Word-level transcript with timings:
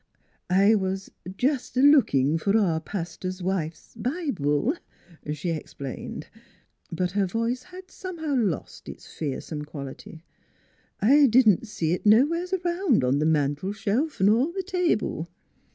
"I 0.65 0.73
was 0.73 1.11
jest 1.37 1.77
a 1.77 1.79
lookin' 1.81 2.39
fer 2.39 2.57
our 2.57 2.79
paster's 2.81 3.43
wife's 3.43 3.93
Bi 3.95 4.31
ble," 4.31 4.73
she 5.31 5.51
explained. 5.51 6.25
But 6.91 7.11
her 7.11 7.27
voice 7.27 7.61
had 7.69 7.91
some 7.91 8.17
how 8.17 8.35
lost 8.35 8.89
its 8.89 9.05
fearsome 9.05 9.63
quality." 9.63 10.23
I 11.13 11.27
didn't 11.27 11.67
see 11.67 11.93
it 11.93 12.03
nowheres 12.07 12.51
around 12.51 13.03
on 13.03 13.19
th' 13.19 13.27
mantle 13.27 13.73
shelf 13.73 14.19
ner 14.19 14.51
th' 14.51 14.65
table." 14.65 15.29